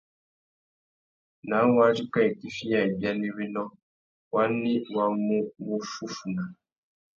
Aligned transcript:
Ná 1.49 1.57
wadjú 1.75 2.03
kā 2.13 2.19
itifiya 2.31 2.79
ibianéwénô, 2.91 3.63
wani 4.33 4.71
wá 4.93 5.05
mú 5.25 5.37
wuffúffuna? 5.65 6.43